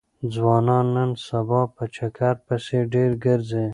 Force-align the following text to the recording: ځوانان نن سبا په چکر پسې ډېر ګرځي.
ځوانان 0.33 0.85
نن 0.95 1.11
سبا 1.27 1.61
په 1.75 1.83
چکر 1.95 2.35
پسې 2.45 2.79
ډېر 2.93 3.11
ګرځي. 3.25 3.65